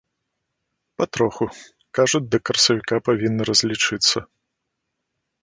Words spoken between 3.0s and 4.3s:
павінны разлічыцца.